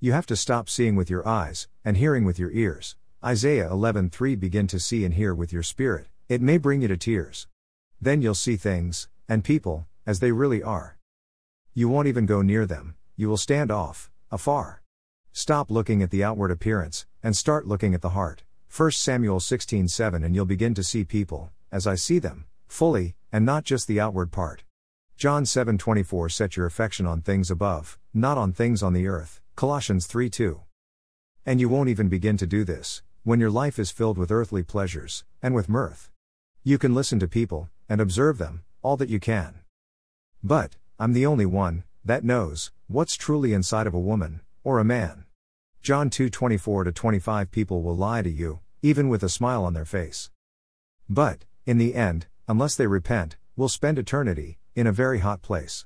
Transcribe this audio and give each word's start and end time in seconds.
You 0.00 0.12
have 0.12 0.26
to 0.26 0.36
stop 0.36 0.68
seeing 0.68 0.94
with 0.94 1.10
your 1.10 1.26
eyes, 1.26 1.66
and 1.84 1.96
hearing 1.96 2.24
with 2.24 2.38
your 2.38 2.52
ears. 2.52 2.94
Isaiah 3.24 3.68
11:3 3.68 4.36
Begin 4.36 4.68
to 4.68 4.78
see 4.78 5.04
and 5.04 5.12
hear 5.12 5.34
with 5.34 5.52
your 5.52 5.64
spirit, 5.64 6.06
it 6.28 6.40
may 6.40 6.56
bring 6.56 6.82
you 6.82 6.88
to 6.88 6.96
tears. 6.96 7.48
Then 8.00 8.22
you'll 8.22 8.36
see 8.36 8.56
things, 8.56 9.08
and 9.28 9.42
people, 9.42 9.88
as 10.06 10.20
they 10.20 10.30
really 10.30 10.62
are. 10.62 10.98
You 11.74 11.88
won't 11.88 12.06
even 12.06 12.26
go 12.26 12.42
near 12.42 12.64
them, 12.64 12.94
you 13.16 13.28
will 13.28 13.36
stand 13.36 13.72
off, 13.72 14.08
afar. 14.30 14.82
Stop 15.32 15.68
looking 15.68 16.00
at 16.00 16.12
the 16.12 16.22
outward 16.22 16.52
appearance, 16.52 17.04
and 17.20 17.36
start 17.36 17.66
looking 17.66 17.92
at 17.92 18.00
the 18.00 18.10
heart. 18.10 18.44
1 18.68 18.92
Samuel 18.92 19.40
16:7 19.40 20.22
And 20.22 20.32
you'll 20.32 20.44
begin 20.44 20.74
to 20.74 20.84
see 20.84 21.04
people, 21.04 21.50
as 21.72 21.88
I 21.88 21.96
see 21.96 22.20
them, 22.20 22.44
fully, 22.68 23.16
and 23.32 23.44
not 23.44 23.64
just 23.64 23.88
the 23.88 23.98
outward 23.98 24.30
part. 24.30 24.62
John 25.16 25.44
7:24 25.44 26.30
Set 26.30 26.56
your 26.56 26.66
affection 26.66 27.04
on 27.04 27.20
things 27.20 27.50
above, 27.50 27.98
not 28.14 28.38
on 28.38 28.52
things 28.52 28.80
on 28.80 28.92
the 28.92 29.08
earth. 29.08 29.40
Colossians 29.58 30.06
3:2. 30.06 30.60
And 31.44 31.60
you 31.60 31.68
won't 31.68 31.88
even 31.88 32.08
begin 32.08 32.36
to 32.36 32.46
do 32.46 32.62
this 32.62 33.02
when 33.24 33.40
your 33.40 33.50
life 33.50 33.76
is 33.80 33.90
filled 33.90 34.16
with 34.16 34.30
earthly 34.30 34.62
pleasures 34.62 35.24
and 35.42 35.52
with 35.52 35.68
mirth. 35.68 36.12
You 36.62 36.78
can 36.78 36.94
listen 36.94 37.18
to 37.18 37.26
people 37.26 37.68
and 37.88 38.00
observe 38.00 38.38
them 38.38 38.62
all 38.82 38.96
that 38.98 39.08
you 39.08 39.18
can. 39.18 39.58
But 40.44 40.76
I'm 41.00 41.12
the 41.12 41.26
only 41.26 41.44
one 41.44 41.82
that 42.04 42.22
knows 42.22 42.70
what's 42.86 43.16
truly 43.16 43.52
inside 43.52 43.88
of 43.88 43.94
a 43.94 43.98
woman 43.98 44.42
or 44.62 44.78
a 44.78 44.84
man. 44.84 45.24
John 45.82 46.08
2:24 46.08 46.94
25 46.94 47.50
People 47.50 47.82
will 47.82 47.96
lie 47.96 48.22
to 48.22 48.30
you 48.30 48.60
even 48.80 49.08
with 49.08 49.24
a 49.24 49.28
smile 49.28 49.64
on 49.64 49.72
their 49.72 49.84
face. 49.84 50.30
But 51.08 51.46
in 51.66 51.78
the 51.78 51.96
end, 51.96 52.28
unless 52.46 52.76
they 52.76 52.86
repent, 52.86 53.36
will 53.56 53.68
spend 53.68 53.98
eternity 53.98 54.60
in 54.76 54.86
a 54.86 54.92
very 54.92 55.18
hot 55.18 55.42
place. 55.42 55.84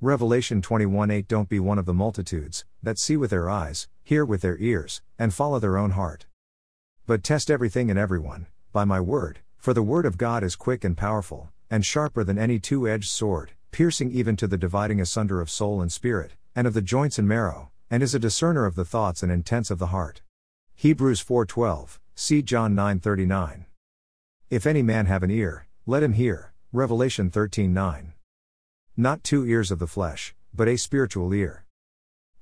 Revelation 0.00 0.62
21:8 0.62 1.28
Don't 1.28 1.50
be 1.50 1.60
one 1.60 1.78
of 1.78 1.84
the 1.84 1.92
multitudes 1.92 2.64
that 2.82 2.98
see 2.98 3.16
with 3.16 3.30
their 3.30 3.48
eyes, 3.48 3.88
hear 4.02 4.24
with 4.24 4.42
their 4.42 4.58
ears, 4.58 5.02
and 5.18 5.34
follow 5.34 5.58
their 5.58 5.76
own 5.76 5.92
heart. 5.92 6.26
But 7.06 7.22
test 7.22 7.50
everything 7.50 7.90
and 7.90 7.98
everyone, 7.98 8.46
by 8.72 8.84
my 8.84 9.00
word, 9.00 9.40
for 9.56 9.74
the 9.74 9.82
word 9.82 10.06
of 10.06 10.18
God 10.18 10.42
is 10.42 10.56
quick 10.56 10.84
and 10.84 10.96
powerful, 10.96 11.50
and 11.70 11.84
sharper 11.84 12.24
than 12.24 12.38
any 12.38 12.58
two 12.58 12.88
edged 12.88 13.10
sword, 13.10 13.52
piercing 13.70 14.10
even 14.10 14.36
to 14.36 14.46
the 14.46 14.56
dividing 14.56 15.00
asunder 15.00 15.40
of 15.40 15.50
soul 15.50 15.80
and 15.80 15.92
spirit, 15.92 16.32
and 16.54 16.66
of 16.66 16.74
the 16.74 16.82
joints 16.82 17.18
and 17.18 17.28
marrow, 17.28 17.70
and 17.90 18.02
is 18.02 18.14
a 18.14 18.18
discerner 18.18 18.64
of 18.64 18.74
the 18.74 18.84
thoughts 18.84 19.22
and 19.22 19.30
intents 19.30 19.70
of 19.70 19.78
the 19.78 19.88
heart. 19.88 20.22
Hebrews 20.74 21.20
4:12, 21.20 22.00
see 22.14 22.42
John 22.42 22.74
9:39. 22.74 23.66
If 24.48 24.66
any 24.66 24.82
man 24.82 25.06
have 25.06 25.22
an 25.22 25.30
ear, 25.30 25.66
let 25.86 26.02
him 26.02 26.14
hear. 26.14 26.52
Revelation 26.72 27.30
13:9. 27.30 28.12
Not 28.96 29.24
two 29.24 29.44
ears 29.44 29.70
of 29.70 29.78
the 29.78 29.86
flesh, 29.86 30.34
but 30.54 30.68
a 30.68 30.76
spiritual 30.76 31.32
ear. 31.34 31.64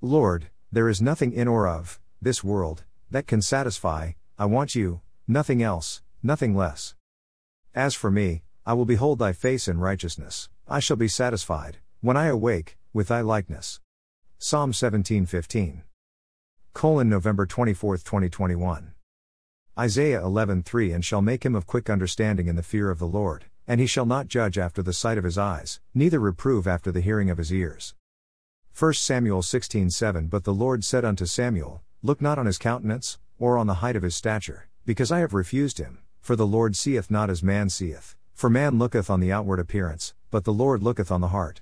Lord, 0.01 0.51
there 0.71 0.89
is 0.89 1.03
nothing 1.03 1.33
in 1.33 1.49
or 1.49 1.67
of 1.67 1.99
this 2.23 2.45
world 2.45 2.85
that 3.11 3.27
can 3.27 3.43
satisfy. 3.43 4.13
I 4.39 4.45
want 4.45 4.77
you, 4.77 5.01
nothing 5.27 5.61
else, 5.61 6.03
nothing 6.23 6.55
less. 6.55 6.95
As 7.75 7.97
for 7.97 8.09
me, 8.09 8.45
I 8.65 8.75
will 8.75 8.85
behold 8.85 9.19
thy 9.19 9.33
face 9.33 9.67
in 9.67 9.81
righteousness. 9.81 10.49
I 10.69 10.79
shall 10.79 10.97
be 10.97 11.09
satisfied 11.09 11.79
when 12.01 12.17
I 12.17 12.27
awake 12.27 12.79
with 12.93 13.09
thy 13.09 13.23
likeness. 13.23 13.81
Psalm 14.39 14.73
17:15. 14.73 15.83
Colon 16.75 17.09
November 17.09 17.45
24, 17.45 17.97
2021. 17.97 18.93
Isaiah 19.77 20.23
11:3 20.23 20.95
And 20.95 21.05
shall 21.05 21.23
make 21.23 21.45
him 21.45 21.57
of 21.57 21.67
quick 21.67 21.91
understanding 21.91 22.47
in 22.47 22.55
the 22.55 22.63
fear 22.63 22.91
of 22.91 23.01
the 23.01 23.09
Lord, 23.09 23.47
and 23.67 23.81
he 23.81 23.87
shall 23.89 24.07
not 24.07 24.29
judge 24.29 24.59
after 24.59 24.81
the 24.81 24.93
sight 24.93 25.19
of 25.19 25.25
his 25.25 25.39
eyes, 25.39 25.81
neither 25.93 26.21
reprove 26.21 26.69
after 26.69 26.93
the 26.93 27.01
hearing 27.01 27.31
of 27.31 27.39
his 27.39 27.53
ears. 27.53 27.97
1 28.79 28.93
Samuel 28.93 29.43
16:7 29.43 30.31
But 30.31 30.45
the 30.45 30.55
Lord 30.55 30.85
said 30.85 31.05
unto 31.05 31.27
Samuel, 31.27 31.83
Look 32.01 32.23
not 32.23 32.39
on 32.39 32.47
his 32.47 32.59
countenance, 32.59 33.19
or 33.37 33.59
on 33.59 33.67
the 33.67 33.83
height 33.83 33.97
of 33.97 34.05
his 34.05 34.15
stature, 34.15 34.69
because 34.87 35.11
I 35.11 35.19
have 35.19 35.35
refused 35.35 35.79
him, 35.79 35.99
for 36.21 36.37
the 36.37 36.47
Lord 36.47 36.77
seeth 36.77 37.11
not 37.11 37.29
as 37.29 37.43
man 37.43 37.71
seeth, 37.71 38.15
for 38.35 38.49
man 38.49 38.79
looketh 38.79 39.11
on 39.11 39.19
the 39.19 39.33
outward 39.33 39.59
appearance, 39.59 40.15
but 40.31 40.45
the 40.45 40.53
Lord 40.53 40.81
looketh 40.81 41.11
on 41.11 41.21
the 41.21 41.35
heart. 41.35 41.61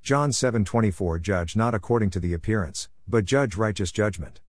John 0.00 0.30
7:24 0.32 1.18
Judge 1.18 1.56
not 1.56 1.74
according 1.74 2.08
to 2.08 2.20
the 2.20 2.32
appearance, 2.32 2.88
but 3.06 3.26
judge 3.26 3.58
righteous 3.58 3.92
judgment. 3.92 4.40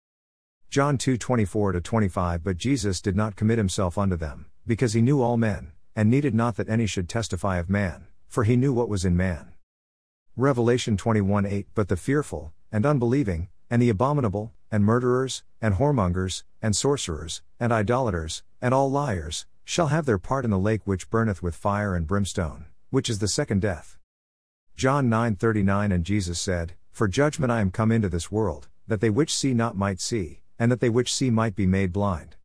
John 0.69 0.97
2:24 0.97 1.83
25 1.83 2.45
But 2.45 2.57
Jesus 2.57 3.01
did 3.01 3.17
not 3.17 3.35
commit 3.35 3.59
himself 3.59 3.99
unto 3.99 4.15
them, 4.15 4.47
because 4.65 4.93
he 4.93 5.03
knew 5.03 5.21
all 5.21 5.37
men, 5.37 5.73
and 5.97 6.09
needed 6.09 6.37
not 6.37 6.55
that 6.55 6.69
any 6.69 6.87
should 6.87 7.09
testify 7.09 7.59
of 7.59 7.69
man, 7.69 8.07
for 8.29 8.45
he 8.45 8.55
knew 8.55 8.73
what 8.73 8.89
was 8.89 9.05
in 9.05 9.17
man. 9.17 9.55
Revelation 10.37 10.97
21:8 10.97 11.67
But 11.75 11.89
the 11.89 11.97
fearful, 11.97 12.53
and 12.71 12.87
unbelieving, 12.87 13.49
and 13.69 13.83
the 13.83 13.89
abominable, 13.89 14.53
and 14.71 14.85
murderers, 14.85 15.43
and 15.61 15.75
whoremongers, 15.75 16.45
and 16.63 16.77
sorcerers, 16.77 17.43
and 17.59 17.73
idolaters, 17.73 18.45
and 18.63 18.73
all 18.73 18.89
liars, 18.89 19.47
shall 19.65 19.89
have 19.89 20.07
their 20.07 20.19
part 20.19 20.45
in 20.45 20.53
the 20.53 20.59
lake 20.59 20.83
which 20.85 21.11
burneth 21.11 21.43
with 21.43 21.57
fire 21.57 21.97
and 21.97 22.07
brimstone, 22.07 22.67
which 22.91 23.11
is 23.11 23.19
the 23.19 23.29
second 23.29 23.61
death. 23.61 23.99
John 24.77 25.11
9:39 25.11 25.93
And 25.93 26.05
Jesus 26.05 26.41
said, 26.41 26.75
For 26.93 27.09
judgment 27.09 27.51
I 27.51 27.61
am 27.61 27.73
come 27.73 27.91
into 27.91 28.09
this 28.09 28.31
world, 28.31 28.69
that 28.87 29.01
they 29.01 29.11
which 29.11 29.35
see 29.35 29.53
not 29.53 29.77
might 29.77 30.01
see, 30.01 30.43
and 30.61 30.71
that 30.71 30.79
they 30.79 30.89
which 30.89 31.13
see 31.13 31.31
might 31.31 31.57
be 31.57 31.67
made 31.67 31.93
blind. 31.93 32.37